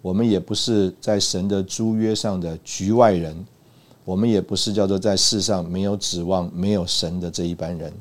[0.02, 3.46] 我们也不是在神的租约上的局外人，
[4.04, 7.94] 我们也不是叫做在世上没有指望、没有神的这一班人，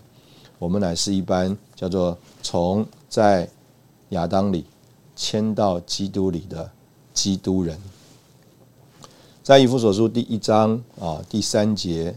[0.59, 3.49] 我们乃是一般叫做从在
[4.09, 4.65] 亚当里
[5.15, 6.69] 迁到基督里的
[7.15, 7.79] 基督人。
[9.47, 12.13] 在以弗所书第一章啊第三节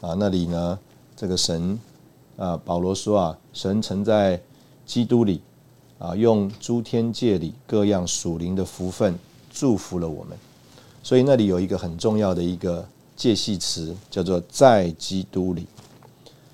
[0.00, 0.78] 啊那里呢，
[1.16, 1.76] 这个神
[2.36, 4.40] 啊保罗说啊，神曾在
[4.86, 5.40] 基督里
[5.98, 9.18] 啊用诸天界里各样属灵的福分
[9.50, 10.38] 祝福了我们，
[11.02, 15.66] 所以那里有一个很重要的一个介系词，叫做在基督里。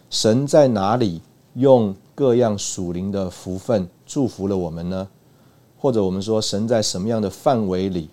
[0.08, 1.20] 神在哪里
[1.56, 5.06] 用各样属灵的福分祝福了我们呢？
[5.76, 8.08] 或者我们说神在什么样的范围里？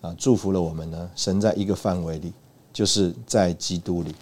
[0.00, 1.10] 啊，祝福了我们呢。
[1.14, 2.32] 神在一个范围里，
[2.72, 4.14] 就是在基督里。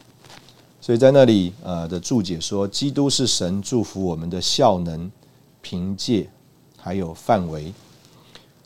[0.81, 5.11] 所以在那里，呃的注解说，基督是神祝福我们的效能、
[5.61, 6.29] 凭借
[6.77, 7.73] 还有范围。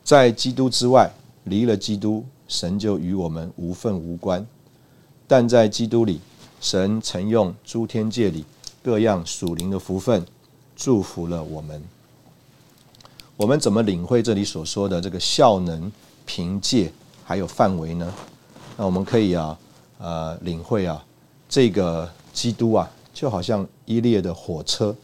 [0.04, 1.10] 在基督之外，
[1.44, 4.46] 离了基督，神就与我们无份无关。
[5.26, 6.20] 但在基督里，
[6.60, 8.44] 神曾用诸天界里
[8.82, 10.24] 各样属灵的福分
[10.76, 11.82] 祝福了我们。
[13.36, 15.90] 我们怎么领会这里所说的这个效能、
[16.24, 16.92] 凭借？
[17.24, 18.12] 还有范围呢？
[18.76, 19.58] 那我们可以啊，
[19.98, 21.04] 呃，领会啊，
[21.48, 24.94] 这个基督啊，就好像一列的火车。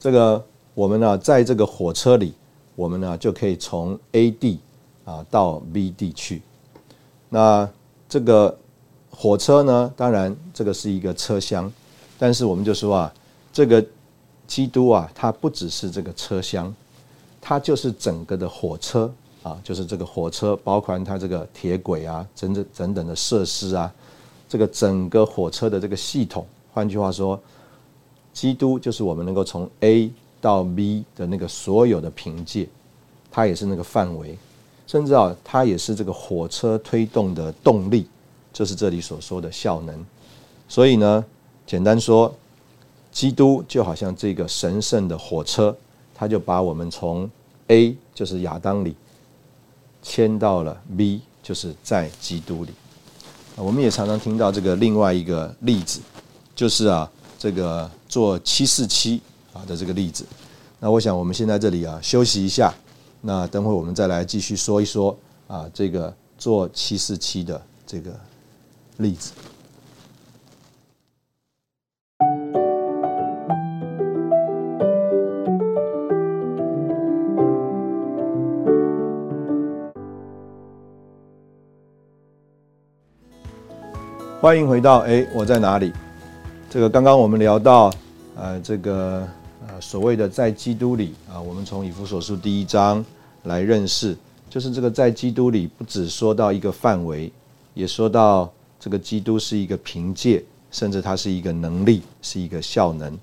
[0.00, 0.44] 这个
[0.74, 2.34] 我们呢，在这个火车里，
[2.74, 4.60] 我们呢就可以从 A 地
[5.04, 6.42] 啊到 B 地去。
[7.28, 7.68] 那
[8.08, 8.56] 这个
[9.10, 11.72] 火车呢，当然这个是一个车厢，
[12.18, 13.14] 但是我们就说啊，
[13.52, 13.84] 这个
[14.46, 16.74] 基督啊，它不只是这个车厢，
[17.40, 19.12] 它就是整个的火车。
[19.46, 23.94] 啊，就是这个火车，包括它这个铁轨啊，整整等等的设施啊，
[24.48, 26.44] 这个整个火车的这个系统。
[26.74, 27.40] 换句话说，
[28.32, 32.68] 基督就是我们能够从 A 到 B 的那个所有的凭借，
[33.30, 34.36] 它也是那个范围，
[34.84, 38.08] 甚至啊，它也是这个火车推动的动力，
[38.52, 40.04] 就是这里所说的效能。
[40.66, 41.24] 所以呢，
[41.64, 42.34] 简单说，
[43.12, 45.76] 基督就好像这个神圣的火车，
[46.12, 47.30] 它就把我们从
[47.68, 48.96] A 就是亚当里。
[50.08, 52.70] 迁到了 B，就是在基督里。
[53.56, 56.00] 我们也常常听到这个另外一个例子，
[56.54, 59.20] 就是啊，这个做七四七
[59.52, 60.24] 啊的这个例子。
[60.78, 62.72] 那我想我们先在这里啊休息一下，
[63.20, 68.14] 那等会我们再来继续说一说啊这个做七四七的这个
[68.98, 69.32] 例子。
[84.46, 85.92] 欢迎回到哎，我在哪里？
[86.70, 87.92] 这个刚刚我们聊到，
[88.36, 89.26] 呃，这个
[89.66, 93.04] 呃所谓的在基督里啊，我们从以弗所书第一章
[93.42, 94.16] 来认识，
[94.48, 97.32] 就是这个在基督里，不只说到一个范围，
[97.74, 100.40] 也说到这个基督是一个凭借，
[100.70, 103.18] 甚至它是一个能力，是一个效能。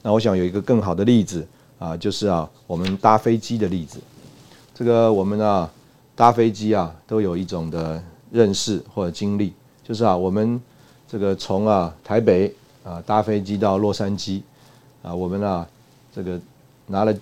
[0.00, 1.46] 那我想有一个更好的例子
[1.78, 4.00] 啊，就是啊，我们搭飞机的例子。
[4.74, 5.70] 这个我们啊
[6.16, 9.52] 搭飞机啊，都有一种的认识或者经历。
[9.86, 10.60] 就是啊，我们
[11.06, 14.40] 这个从啊台北啊搭飞机到洛杉矶
[15.02, 15.66] 啊，我们啊
[16.14, 16.40] 这个
[16.86, 17.14] 拿了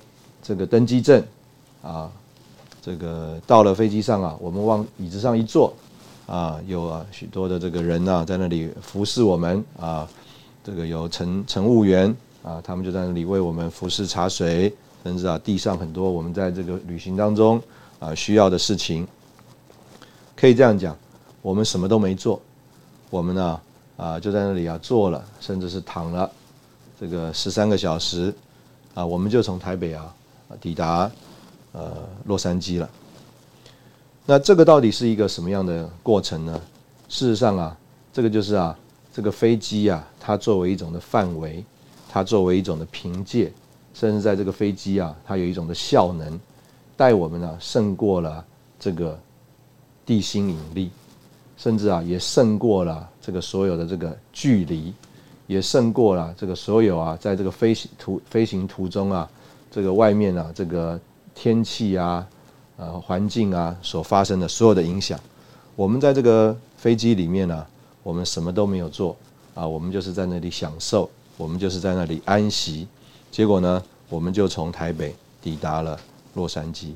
[0.43, 1.23] 这个登机证
[1.83, 2.11] 啊，
[2.81, 5.75] 这个到了飞机上啊，我们往椅子上一坐
[6.27, 10.09] 啊，有啊许多的这个人呐在那里服侍我们啊，
[10.63, 17.61] 这个有乘乘务员啊，他们就在那里为我们服侍茶水，甚至啊地上很多我们在这个旅行当中
[17.99, 19.07] 啊需要的事情，
[20.37, 20.97] 可以这样讲，
[21.41, 22.41] 我们什么都没做，
[23.13, 23.61] 我们呢
[23.99, 26.31] 啊就在那里啊坐了，甚至是躺了
[26.99, 28.33] 这个十三个小时
[28.95, 30.15] 啊，我们就从台北啊
[30.59, 31.11] 抵达
[31.73, 31.93] 呃
[32.25, 32.89] 洛杉矶了。
[34.25, 36.59] 那这个到底是一个什么样的过程呢？
[37.11, 37.77] 事实上啊，
[38.15, 38.75] 这个就是啊
[39.13, 41.63] 这个飞机啊，它作为一种的范围，
[42.09, 43.53] 它作为一种的凭借，
[43.93, 46.41] 甚至在这个飞机啊，它有一种的效能，
[46.97, 48.43] 带我们呢胜过了
[48.81, 49.21] 这个
[50.07, 50.91] 地心引力，
[51.63, 54.93] 甚至啊也胜过了这个所有的这个距离，
[55.47, 59.31] 也胜过了这个所有啊在这个飞行途飞行途中啊
[59.71, 60.99] 这个外面啊这个
[61.37, 62.27] 天气啊
[62.77, 65.17] 呃环境啊所发生的所有的影响。
[65.77, 67.65] 我们在这个飞机里面呢，
[68.03, 69.17] 我们什么都没有做
[69.55, 72.89] 啊，我们就是在那里享受，我们就是在那里安息。
[73.31, 75.97] 结果呢，我们就从台北抵达了
[76.35, 76.89] 洛杉矶。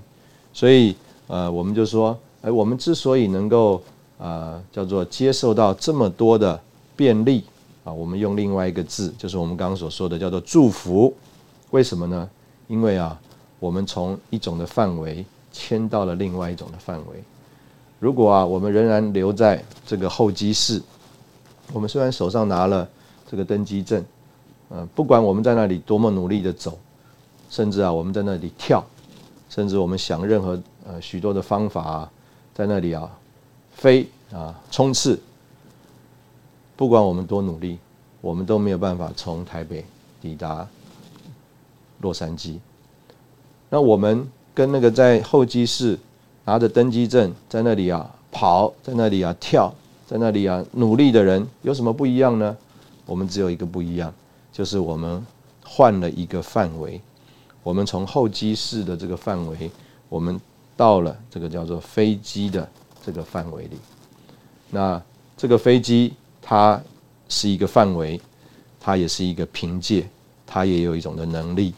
[0.53, 0.97] 所以
[1.29, 3.81] 呃，我们就说，哎，我们之所以能够
[4.19, 6.61] 啊叫做接受到这么多的
[6.95, 7.45] 便利
[7.85, 11.14] 啊，我们用另外一个字，就是我们刚刚所说的叫做祝福。
[11.71, 12.29] 为什么呢？
[12.69, 13.21] 因为啊，
[13.59, 17.23] 我们从一种的范围迁到了另外一种的范围。
[17.99, 20.83] 如果啊，我们仍然留在这个候机室，
[21.73, 22.89] 我们虽然手上拿了
[23.31, 24.05] 这个登机证，
[24.69, 26.79] 呃，不管我们在那里多么努力的走，
[27.49, 28.85] 甚至啊，我们在那里跳，
[29.49, 32.11] 甚至我们想任何呃许多的方法啊，
[32.55, 33.11] 在那里啊
[33.77, 35.16] 飞啊冲刺，
[36.74, 37.79] 不管我们多努力，
[38.20, 39.85] 我们都没有办法从台北
[40.20, 40.68] 抵达
[42.01, 42.59] 洛杉矶。
[43.70, 45.97] 那我们跟那个在候机室。
[46.49, 49.74] 拿着登机证在那里啊跑，在那里啊跳，
[50.07, 52.57] 在那里啊努力的人有什么不一样呢？
[53.05, 54.14] 我们只有一个不一样，
[54.53, 55.27] 就是我们
[55.64, 57.01] 换了一个范围，
[57.64, 59.68] 我们从候机室的这个范围，
[60.09, 60.41] 我们
[60.77, 62.68] 到了这个叫做飞机的
[63.07, 63.77] 这个范围里。
[64.69, 65.01] 那
[65.37, 66.83] 这个飞机它
[67.29, 68.21] 是一个范围，
[68.81, 70.09] 它也是一个凭借，
[70.45, 71.73] 它也有一种的能力，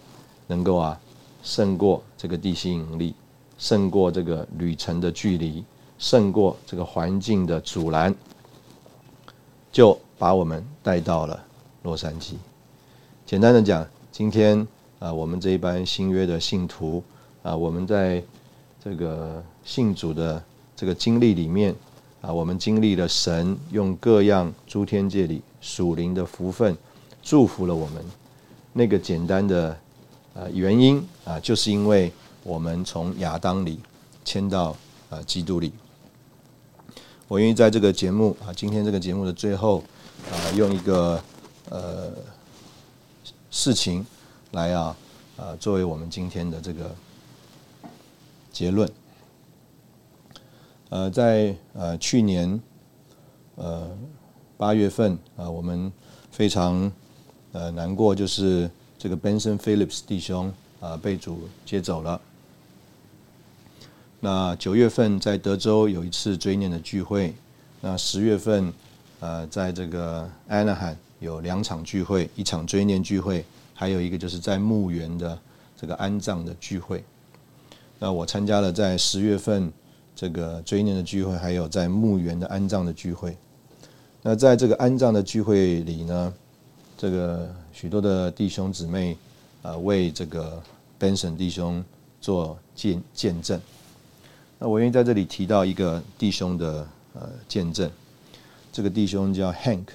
[0.46, 0.98] 能够啊
[1.42, 3.14] 胜过这个地心引力。
[3.58, 5.64] 胜过这个旅程的距离，
[5.98, 8.14] 胜过这个环境的阻拦，
[9.72, 11.44] 就把我们带到了
[11.82, 12.34] 洛杉矶。
[13.26, 14.64] 简单的讲，今天
[15.00, 17.02] 啊，我们这一班新约的信徒
[17.42, 18.22] 啊，我们在
[18.82, 20.40] 这个信主的
[20.78, 21.74] 这个经历里面
[22.20, 26.78] 啊，我们经历了神用各样诸天界里属灵的福分
[27.20, 28.04] 祝福了我们。
[28.72, 29.76] 那个简单的
[30.34, 32.12] 呃原因啊，就是因为。
[32.44, 33.78] 我们从亚当里
[34.24, 34.74] 迁到
[35.10, 35.70] 啊基督里。
[37.26, 39.84] 我愿意在这个节目啊，今天这个节目的最后
[40.30, 41.22] 啊，用一个
[41.68, 42.10] 呃
[43.50, 44.06] 事情
[44.52, 44.96] 来啊
[45.36, 46.94] 啊作为我们今天的这个
[48.50, 48.90] 结论。
[50.90, 52.60] 呃，在呃去年
[53.56, 53.90] 呃
[54.56, 55.92] 八月份啊，我们
[56.30, 56.90] 非常
[57.52, 62.20] 呃难过，就是这个 Benson Phillips 弟兄啊被主接走了。
[64.20, 67.34] 那九月份在德州有一次追念的聚会，
[67.80, 68.72] 那十月份，
[69.20, 75.38] 呃，在这个安纳罕有两场聚会，一场追念聚会，还有一个就是在墓园的
[75.76, 77.04] 这个安葬的聚会。
[77.98, 79.72] 那我参加了在十月份
[80.18, 83.36] 这个追念的聚会，还有在墓园的安葬的聚会。
[84.20, 86.34] 那在这个安葬的聚会里呢，
[86.96, 89.16] 这个许多的弟兄姊妹
[89.62, 90.60] 啊，为这个
[90.98, 91.84] Benson 弟兄
[92.20, 93.60] 做见见证。
[94.58, 97.88] 那我愿意在这里提到一个弟兄的呃见证，
[98.72, 99.86] 这个弟兄叫 Hank，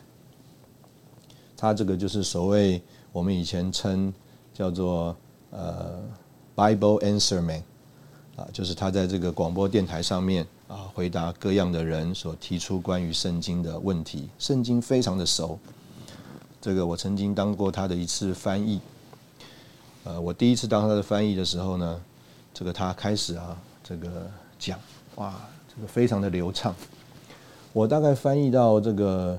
[1.57, 4.13] 他这个就是所谓我们以前称
[4.53, 5.13] 叫做
[5.51, 6.01] 呃
[6.55, 7.61] Bible Answer Man，
[8.36, 15.60] 啊，就是他在这个广播电台上面啊回答各样的人所提出关于圣经的问题，圣经非常的熟。
[16.62, 18.80] 这个我曾经当过他的一次翻译，
[20.04, 22.02] 呃，我第一次当他的翻译的时候呢，
[22.54, 24.10] 这个他开始啊这个。
[24.60, 24.80] 讲
[25.16, 25.34] 哇，
[25.68, 26.74] 这个非常的流畅。
[27.74, 29.38] 我大概翻译到这个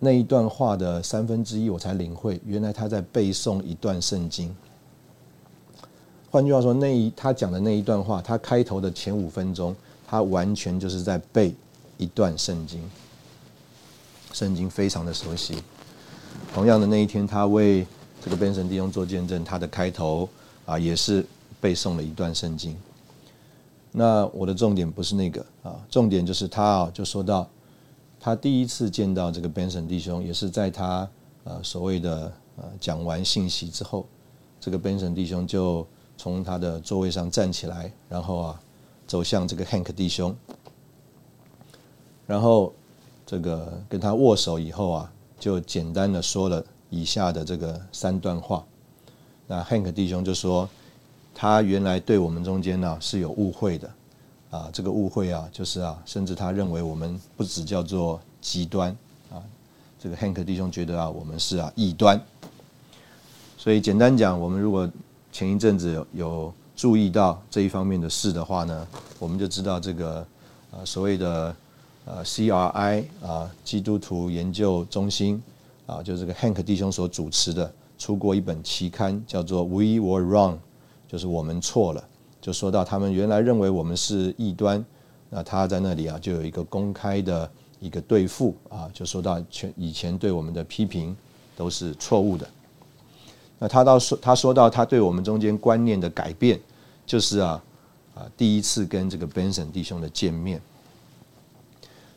[0.00, 4.52] 那一段话的三分之一，我才领会，原来他在背诵一段圣经。
[6.32, 9.76] 换句话说，那一他讲的那一段话，他开头的前五分钟，
[10.06, 11.54] 他完全就是在背
[11.98, 12.80] 一段圣经。
[14.32, 15.62] 圣经非常的熟悉。
[16.54, 17.86] 同样的那一天，他为
[18.24, 20.26] 这个 Ben 神弟兄做见证，他的开头
[20.64, 21.22] 啊也是
[21.60, 22.74] 背诵了一段圣经。
[23.90, 27.46] 那我的重点不是那个啊，重点就是他啊就说到
[28.18, 31.06] 他第一次见到这个 Ben 神弟兄，也是在他
[31.44, 34.06] 呃所谓的呃讲完信息之后，
[34.58, 35.86] 这个 Ben 神弟兄就
[36.22, 38.60] 从他的座位上站起来，然后啊
[39.08, 40.32] 走向这个 Hank 弟兄，
[42.28, 42.72] 然后
[43.26, 48.64] 这个跟他握手以后啊，就简单的说了以下的这个三段话。
[49.48, 50.68] 那 Hank 弟兄就说。
[51.34, 53.90] 他原来对我们中间呢是有误会的，
[54.50, 58.94] 啊，这个误会啊，就是啊，甚至他认为我们不只叫做极端
[59.32, 59.40] 啊，
[59.98, 62.20] 这个 Hank 弟兄觉得啊，我们是啊异端。
[63.56, 64.86] 所以简单讲，我们如果
[65.32, 68.86] 前一阵子有有注意到这一方面的事的话呢，
[69.18, 70.24] 我们就知道这个
[70.70, 71.56] 呃所谓的
[72.04, 75.42] 呃 CRI 啊基督徒研究中心
[75.86, 80.58] 啊，就这个 Hank 弟兄所主持的，出过一本期刊，叫做 We Were Wrong。
[81.08, 82.02] 就是我们错了，
[82.40, 84.82] 就说到他们原来认为我们是异端，
[85.28, 91.14] 那他在那里啊就有一个公开的一个对付啊，就说到全以前对我们的批评
[91.54, 92.48] 都是错误的。
[93.62, 96.58] 那他到说他说到他对我们中间观念的改变，
[97.06, 97.62] 就是啊
[98.12, 100.60] 啊第一次跟这个 Benson 弟兄的见面。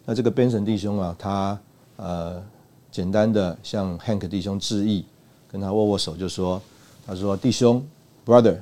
[0.05, 1.59] 那这个 Benson 弟兄啊，他
[1.97, 2.43] 呃
[2.91, 5.05] 简单的向 Hank 弟兄致意，
[5.51, 6.59] 跟他握握手，就说
[7.05, 7.85] 他说弟兄
[8.25, 8.57] Brother。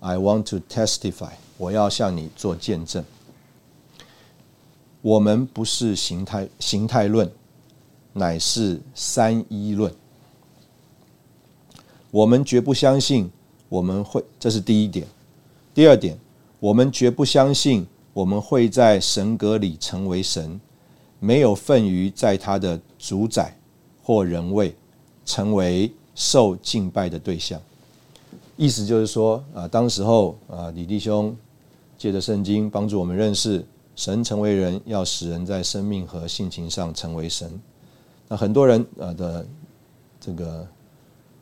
[0.00, 3.04] I want to testify，我要向你做见证。
[5.02, 7.30] 我们不是形态形态论，
[8.12, 9.92] 乃是三一论。
[12.10, 13.30] 我们绝不相信
[13.68, 15.06] 我们会，这是第一点。
[15.74, 16.18] 第二点，
[16.58, 20.60] 我们绝不相信我们会在神格里成为神，
[21.20, 23.56] 没有份于在他的主宰
[24.02, 24.74] 或人位，
[25.24, 27.60] 成为受敬拜的对象。
[28.56, 31.36] 意思就是说，啊，当时候啊，李弟兄
[31.96, 37.48] 借着圣经帮助我们认识神成为人，要使人在生命和性情上成为神。
[38.26, 39.46] 那很多人啊的
[40.18, 40.66] 这个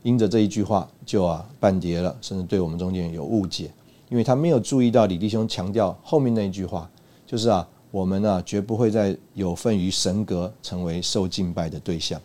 [0.07, 3.73] 因着这一句话就啊半跌了，甚至对我们中间有误解，
[4.09, 6.89] 因为他没有注意到李弟兄强调后面那一句话，
[7.27, 12.21] 就是啊，我们呢绝不会再有份于神格成为受敬拜的对象。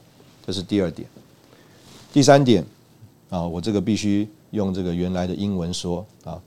[0.46, 1.08] 这是第二点。
[2.14, 2.64] 第三点
[3.30, 4.30] 啊，我这个必须。
[4.52, 6.38] 用这个原来的英文说啊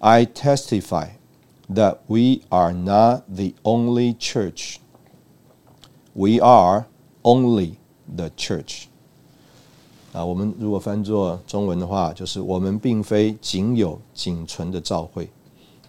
[0.00, 1.10] ，I testify
[1.72, 4.78] that we are not the only church.
[6.12, 6.86] We are
[7.22, 7.74] only
[8.16, 8.86] the church.
[10.12, 15.28] 啊，我们如果翻作中文的话，就是我们并非仅有仅存的教会，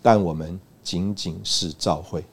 [0.02, 2.24] 但我们仅仅是教会。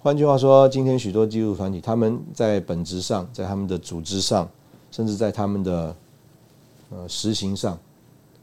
[0.00, 4.48] 换句话说，今天许多基督团体，他们在本质上，在他们的组织上，
[4.90, 5.96] 甚至在他们的
[6.90, 7.78] 呃实行上。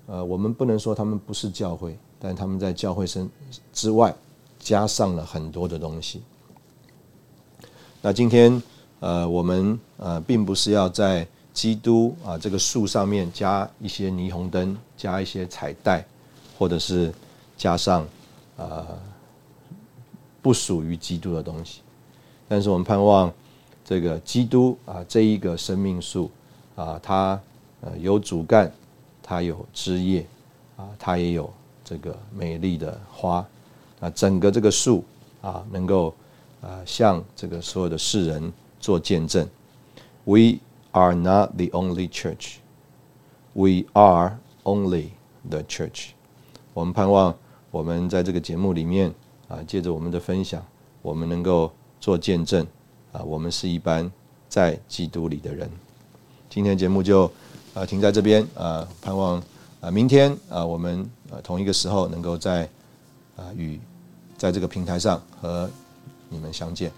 [0.08, 3.30] 呃，我们不能说他们不是教会，但他们在教会身
[3.72, 4.14] 之外
[4.60, 6.22] 加上了很多的东西。
[8.02, 8.62] 那今天
[8.99, 16.06] 呃，我们呃，并不是要在基督啊这个树上面加一些霓虹灯，加一些彩带，
[16.58, 17.14] 或者是
[17.58, 18.08] 加上
[18.58, 18.86] 呃
[20.41, 21.82] 不属于基督的东西。
[22.47, 23.32] 但是我们盼望
[23.86, 26.30] 这个基督啊这一个生命树
[26.76, 27.39] 啊，它
[27.82, 28.72] 呃有主干。
[29.24, 30.26] 它有枝叶，
[30.76, 31.49] 啊，它也有
[31.86, 33.47] 这个美丽的花，
[34.02, 35.06] 啊，整个这个树
[35.41, 36.14] 啊，能够
[36.60, 39.47] 啊向这个所有的世人做见证。
[40.26, 40.60] We
[40.92, 42.58] are not the only church.
[43.54, 45.10] We are only
[45.50, 46.10] the church.
[46.74, 47.36] 我们盼望
[47.70, 49.14] 我们在这个节目里面
[49.48, 50.64] 啊，借着我们的分享，
[51.02, 52.66] 我们能够做见证
[53.12, 54.12] 啊，我们是一般
[54.48, 55.70] 在基督里的人。
[56.50, 57.32] 今天节目就。
[57.74, 59.42] 啊，停在这边啊，盼望
[59.80, 62.68] 啊，明天啊，我们呃同一个时候能够在
[63.38, 63.80] 啊与
[64.38, 65.70] 在这个平台上和
[66.28, 66.92] 你们相见。